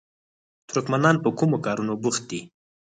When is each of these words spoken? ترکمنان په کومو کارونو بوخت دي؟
ترکمنان 0.69 1.15
په 1.23 1.29
کومو 1.37 1.57
کارونو 1.65 1.93
بوخت 2.03 2.23
دي؟ 2.29 2.41